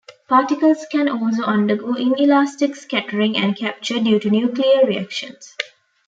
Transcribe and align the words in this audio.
Particles 0.27 0.87
can 0.91 1.07
also 1.07 1.43
undergo 1.43 1.93
inelastic 1.93 2.75
scattering 2.75 3.37
and 3.37 3.55
capture 3.55 3.99
due 3.99 4.17
to 4.17 4.31
nuclear 4.31 4.83
reactions. 4.83 5.55